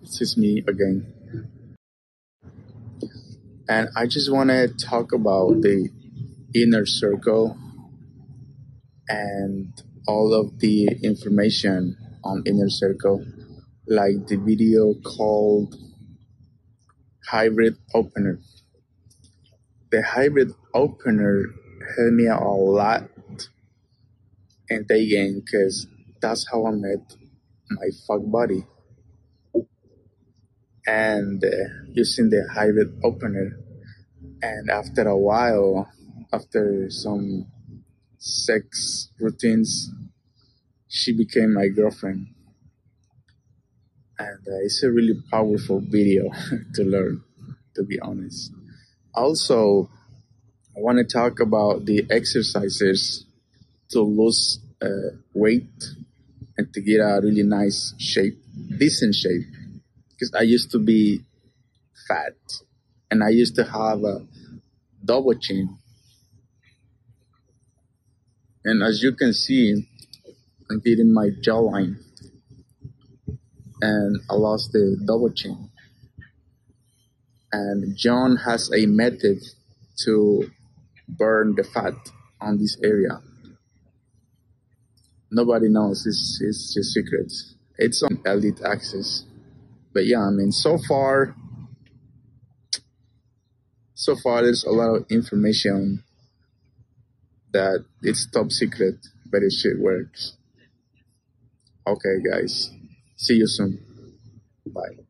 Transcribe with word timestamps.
This 0.00 0.20
is 0.20 0.36
me 0.36 0.64
again. 0.66 1.06
And 3.68 3.88
I 3.96 4.06
just 4.06 4.32
want 4.32 4.50
to 4.50 4.68
talk 4.68 5.12
about 5.12 5.60
the 5.62 5.90
inner 6.54 6.84
circle 6.86 7.56
and 9.08 9.80
all 10.08 10.34
of 10.34 10.58
the 10.58 10.88
information 11.04 11.96
on 12.24 12.42
inner 12.46 12.68
circle, 12.68 13.24
like 13.86 14.26
the 14.26 14.36
video 14.36 14.94
called 14.94 15.76
Hybrid 17.26 17.76
Opener. 17.94 18.40
The 19.90 20.02
hybrid 20.02 20.52
opener 20.74 21.44
helped 21.96 22.12
me 22.12 22.26
a 22.26 22.38
lot 22.38 23.08
in 24.68 24.84
dating 24.88 25.42
because 25.44 25.86
that's 26.20 26.46
how 26.50 26.66
I 26.66 26.72
met 26.72 27.14
my 27.70 27.88
fuck 28.06 28.20
buddy. 28.24 28.66
And 30.88 31.44
uh, 31.44 31.48
using 31.92 32.30
the 32.30 32.48
hybrid 32.50 32.98
opener, 33.04 33.58
and 34.40 34.70
after 34.70 35.06
a 35.06 35.18
while, 35.18 35.86
after 36.32 36.88
some 36.88 37.46
sex 38.16 39.10
routines, 39.20 39.90
she 40.88 41.12
became 41.14 41.52
my 41.52 41.68
girlfriend. 41.68 42.28
And 44.18 44.38
uh, 44.48 44.64
it's 44.64 44.82
a 44.82 44.90
really 44.90 45.20
powerful 45.30 45.82
video 45.84 46.30
to 46.74 46.84
learn, 46.84 47.22
to 47.74 47.82
be 47.82 48.00
honest. 48.00 48.50
Also, 49.14 49.90
I 50.74 50.80
want 50.80 50.96
to 50.96 51.04
talk 51.04 51.38
about 51.38 51.84
the 51.84 52.06
exercises 52.10 53.26
to 53.90 54.00
lose 54.00 54.58
uh, 54.80 55.18
weight 55.34 55.68
and 56.56 56.72
to 56.72 56.80
get 56.80 57.00
a 57.00 57.20
really 57.22 57.42
nice 57.42 57.92
shape, 57.98 58.38
decent 58.78 59.14
shape. 59.14 59.44
Because 60.18 60.34
I 60.34 60.42
used 60.42 60.72
to 60.72 60.80
be 60.80 61.20
fat 62.08 62.34
and 63.10 63.22
I 63.22 63.28
used 63.28 63.54
to 63.54 63.64
have 63.64 64.02
a 64.02 64.26
double 65.04 65.34
chin. 65.38 65.78
And 68.64 68.82
as 68.82 69.00
you 69.02 69.12
can 69.12 69.32
see, 69.32 69.86
I'm 70.68 70.80
getting 70.80 71.14
my 71.14 71.28
jawline 71.40 71.98
and 73.80 74.20
I 74.28 74.34
lost 74.34 74.72
the 74.72 75.00
double 75.06 75.30
chin. 75.32 75.70
And 77.52 77.96
John 77.96 78.36
has 78.44 78.70
a 78.74 78.86
method 78.86 79.38
to 80.04 80.50
burn 81.08 81.54
the 81.56 81.64
fat 81.64 81.94
on 82.40 82.58
this 82.58 82.76
area. 82.82 83.22
Nobody 85.30 85.68
knows. 85.68 86.06
It's, 86.06 86.40
it's 86.42 86.76
a 86.76 86.82
secret. 86.82 87.32
It's 87.78 88.02
on 88.02 88.20
Elite 88.26 88.60
Access. 88.64 89.24
But 89.98 90.06
yeah, 90.06 90.20
I 90.20 90.30
mean, 90.30 90.52
so 90.52 90.78
far, 90.86 91.34
so 93.94 94.14
far 94.14 94.42
there's 94.42 94.62
a 94.62 94.70
lot 94.70 94.94
of 94.94 95.06
information 95.10 96.04
that 97.52 97.84
it's 98.00 98.30
top 98.30 98.52
secret, 98.52 98.94
but 99.28 99.42
it 99.42 99.50
shit 99.50 99.76
works. 99.80 100.36
Okay, 101.84 102.22
guys. 102.30 102.70
See 103.16 103.34
you 103.34 103.48
soon. 103.48 103.80
Bye. 104.66 105.07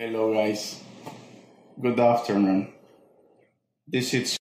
Hello, 0.00 0.32
guys. 0.32 0.80
Good 1.82 1.98
afternoon. 1.98 2.72
This 3.84 4.14
is 4.14 4.36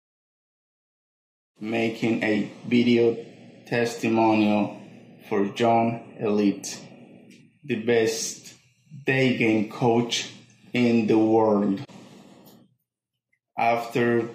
making 1.60 2.24
a 2.24 2.50
video 2.66 3.16
testimonial 3.64 4.76
for 5.28 5.44
John 5.54 6.16
Elite, 6.18 6.80
the 7.62 7.76
best 7.76 8.54
day 9.06 9.36
game 9.36 9.70
coach 9.70 10.32
in 10.72 11.06
the 11.06 11.18
world. 11.18 11.82
After 13.56 14.28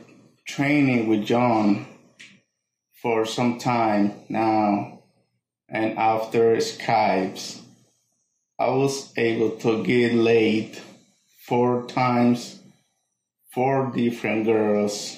training 0.47 1.09
with 1.09 1.25
John 1.25 1.85
for 3.01 3.25
some 3.25 3.59
time 3.59 4.13
now, 4.29 5.03
and 5.67 5.97
after 5.97 6.55
Skypes, 6.55 7.59
I 8.57 8.69
was 8.69 9.11
able 9.17 9.57
to 9.57 9.83
get 9.83 10.13
laid 10.13 10.79
four 11.49 11.87
times, 11.87 12.59
four 13.51 13.91
different 13.95 14.45
girls, 14.45 15.17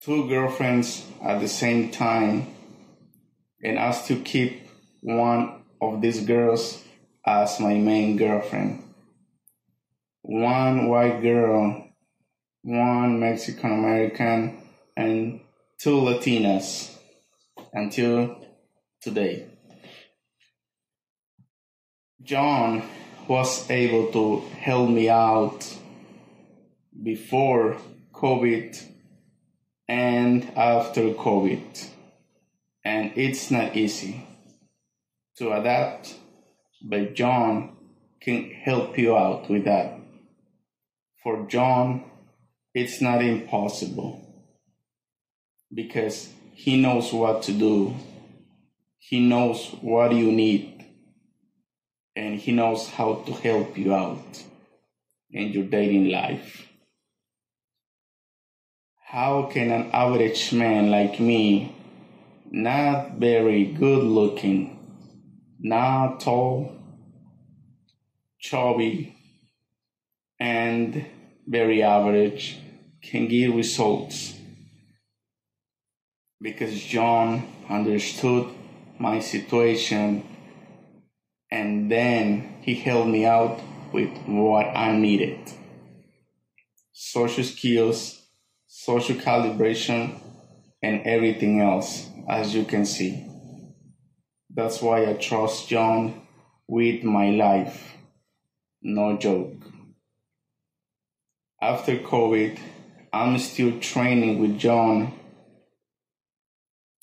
two 0.00 0.28
girlfriends 0.28 1.04
at 1.20 1.40
the 1.40 1.48
same 1.48 1.90
time, 1.90 2.46
and 3.64 3.76
asked 3.76 4.06
to 4.06 4.14
keep 4.20 4.62
one 5.00 5.64
of 5.82 6.00
these 6.00 6.24
girls 6.24 6.84
as 7.26 7.58
my 7.58 7.74
main 7.74 8.16
girlfriend. 8.16 8.84
One 10.22 10.86
white 10.86 11.20
girl, 11.20 11.88
one 12.62 13.18
Mexican 13.18 13.72
American, 13.72 14.62
and 14.96 15.40
two 15.80 15.96
Latinas 16.00 16.96
until 17.72 18.36
today. 19.02 19.46
John 22.22 22.84
was 23.28 23.70
able 23.70 24.10
to 24.12 24.40
help 24.58 24.90
me 24.90 25.08
out 25.08 25.64
before 27.02 27.76
COVID 28.12 28.82
and 29.88 30.44
after 30.56 31.12
COVID. 31.14 31.88
And 32.84 33.12
it's 33.16 33.50
not 33.50 33.76
easy 33.76 34.26
to 35.36 35.52
adapt, 35.52 36.14
but 36.82 37.14
John 37.14 37.76
can 38.20 38.50
help 38.50 38.98
you 38.98 39.16
out 39.16 39.48
with 39.48 39.64
that. 39.64 39.98
For 41.22 41.46
John, 41.46 42.04
it's 42.74 43.00
not 43.00 43.22
impossible 43.22 44.20
because 45.72 46.30
he 46.54 46.80
knows 46.80 47.12
what 47.12 47.42
to 47.44 47.52
do. 47.52 47.94
He 48.98 49.20
knows 49.20 49.74
what 49.80 50.12
you 50.12 50.30
need 50.30 50.79
and 52.16 52.36
he 52.36 52.52
knows 52.52 52.88
how 52.88 53.14
to 53.26 53.32
help 53.32 53.78
you 53.78 53.94
out 53.94 54.44
in 55.30 55.52
your 55.52 55.64
dating 55.64 56.08
life. 56.08 56.66
How 59.04 59.50
can 59.52 59.70
an 59.70 59.90
average 59.92 60.52
man 60.52 60.90
like 60.90 61.18
me, 61.18 61.74
not 62.50 63.14
very 63.18 63.64
good 63.64 64.04
looking, 64.04 64.78
not 65.58 66.20
tall, 66.20 66.76
chubby, 68.38 69.16
and 70.38 71.04
very 71.46 71.82
average, 71.82 72.58
can 73.02 73.26
get 73.26 73.54
results? 73.54 74.36
Because 76.40 76.80
John 76.80 77.46
understood 77.68 78.48
my 78.98 79.20
situation 79.20 80.24
and 81.50 81.90
then 81.90 82.56
he 82.62 82.74
helped 82.74 83.08
me 83.08 83.24
out 83.26 83.60
with 83.92 84.10
what 84.26 84.66
I 84.66 84.96
needed 84.96 85.38
social 87.00 87.42
skills, 87.42 88.22
social 88.68 89.16
calibration, 89.16 90.20
and 90.82 91.00
everything 91.06 91.60
else, 91.60 92.08
as 92.28 92.54
you 92.54 92.62
can 92.64 92.84
see. 92.84 93.26
That's 94.50 94.82
why 94.82 95.06
I 95.06 95.14
trust 95.14 95.66
John 95.66 96.22
with 96.68 97.02
my 97.02 97.30
life. 97.30 97.94
No 98.82 99.16
joke. 99.16 99.54
After 101.60 101.96
COVID, 101.96 102.58
I'm 103.12 103.38
still 103.38 103.80
training 103.80 104.38
with 104.38 104.58
John 104.58 105.12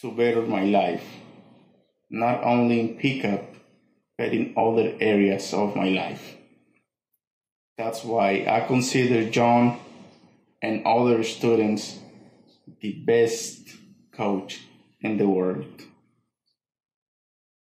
to 0.02 0.12
better 0.12 0.44
my 0.44 0.64
life, 0.64 1.04
not 2.10 2.44
only 2.44 2.80
in 2.80 2.98
pickup, 2.98 3.57
but 4.18 4.34
in 4.34 4.54
other 4.58 4.96
areas 5.00 5.54
of 5.54 5.76
my 5.76 5.90
life. 5.90 6.36
That's 7.78 8.04
why 8.04 8.46
I 8.50 8.62
consider 8.66 9.30
John 9.30 9.80
and 10.62 10.86
other 10.86 11.24
students 11.24 12.00
the 12.82 12.94
best 13.06 13.70
coach 14.12 14.62
in 15.02 15.18
the 15.18 15.28
world. 15.28 15.84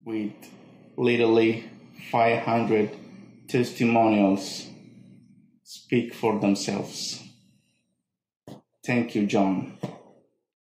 With 0.03 0.33
literally 0.95 1.69
500 2.11 2.91
testimonials 3.47 4.67
speak 5.63 6.13
for 6.13 6.39
themselves. 6.39 7.21
Thank 8.85 9.15
you, 9.15 9.25
John. 9.25 9.77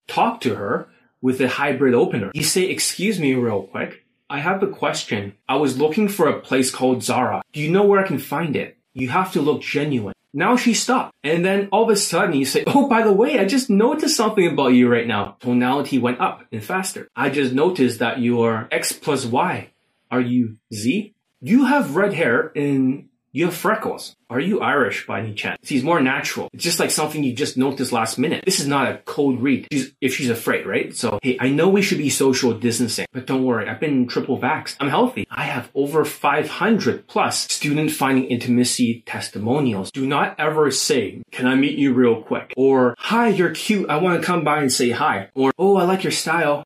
Talk 0.08 0.41
to 0.41 0.55
her 0.56 0.88
with 1.20 1.41
a 1.41 1.49
hybrid 1.49 1.94
opener. 1.94 2.31
You 2.35 2.43
say, 2.43 2.64
excuse 2.64 3.20
me 3.20 3.35
real 3.35 3.62
quick. 3.62 4.04
I 4.31 4.41
have 4.41 4.62
a 4.62 4.69
question. 4.69 5.35
I 5.49 5.56
was 5.56 5.79
looking 5.79 6.09
for 6.09 6.29
a 6.29 6.41
place 6.41 6.71
called 6.71 7.03
Zara. 7.03 7.43
Do 7.53 7.61
you 7.61 7.71
know 7.71 7.85
where 7.85 8.00
I 8.00 8.06
can 8.06 8.19
find 8.19 8.56
it? 8.56 8.79
You 8.94 9.09
have 9.11 9.32
to 9.32 9.43
look 9.43 9.61
genuine. 9.61 10.15
Now 10.32 10.56
she 10.56 10.75
stopped. 10.75 11.15
And 11.23 11.44
then 11.44 11.69
all 11.71 11.85
of 11.85 11.91
a 11.91 11.97
sudden 11.97 12.35
you 12.35 12.44
say, 12.44 12.65
Oh, 12.67 12.88
by 12.88 13.03
the 13.03 13.12
way, 13.12 13.38
I 13.38 13.44
just 13.44 13.71
noticed 13.71 14.17
something 14.17 14.47
about 14.47 14.69
you 14.69 14.88
right 14.88 15.06
now. 15.06 15.37
Tonality 15.41 15.99
went 15.99 16.21
up 16.21 16.44
and 16.50 16.62
faster. 16.62 17.09
I 17.15 17.31
just 17.31 17.53
noticed 17.53 18.00
that 18.00 18.19
you 18.19 18.43
are 18.43 18.69
X 18.71 18.93
plus 18.93 19.25
Y. 19.25 19.71
Are 20.11 20.21
you 20.21 20.56
Z? 20.73 21.15
You 21.41 21.67
have 21.67 21.97
red 21.97 22.15
hair 22.15 22.50
and 22.56 23.09
you 23.35 23.47
have 23.47 23.55
freckles. 23.55 24.15
Are 24.31 24.39
you 24.39 24.61
Irish 24.61 25.07
by 25.09 25.19
any 25.19 25.35
chance? 25.35 25.59
She's 25.65 25.83
more 25.83 26.01
natural. 26.01 26.49
It's 26.53 26.63
just 26.63 26.79
like 26.79 26.93
something 26.93 27.25
you 27.25 27.33
just 27.33 27.57
noticed 27.57 27.91
last 27.91 28.17
minute. 28.17 28.45
This 28.45 28.61
is 28.61 28.69
not 28.69 28.91
a 28.91 28.99
cold 28.99 29.43
read. 29.43 29.67
She's, 29.73 29.93
if 30.01 30.15
she's 30.15 30.31
afraid, 30.31 30.67
right? 30.67 30.95
So, 30.95 31.19
hey, 31.21 31.37
I 31.41 31.51
know 31.51 31.69
we 31.69 31.83
should 31.83 31.99
be 31.99 32.11
social 32.11 32.55
distancing, 32.55 33.07
but 33.13 33.27
don't 33.27 33.45
worry. 33.45 33.69
I've 33.69 33.81
been 33.81 34.07
triple 34.07 34.39
vax. 34.39 34.77
I'm 34.79 34.89
healthy. 34.89 35.27
I 35.31 35.45
have 35.45 35.69
over 35.75 36.05
500 36.05 37.09
plus 37.09 37.53
student 37.53 37.91
finding 37.91 38.27
intimacy 38.27 39.03
testimonials. 39.05 39.91
Do 39.91 40.07
not 40.07 40.39
ever 40.39 40.71
say, 40.71 41.23
can 41.33 41.49
I 41.49 41.57
meet 41.57 41.77
you 41.77 41.93
real 41.93 42.23
quick? 42.23 42.55
Or, 42.57 42.95
hi, 42.99 43.29
you're 43.29 43.51
cute. 43.51 43.91
I 43.91 43.97
want 43.97 44.21
to 44.21 44.25
come 44.25 44.45
by 44.45 44.61
and 44.61 44.73
say 44.73 44.91
hi. 44.91 45.31
Or, 45.35 45.53
oh, 45.59 45.77
I 45.77 45.83
like 45.85 46.05
your 46.05 46.13
style. 46.13 46.65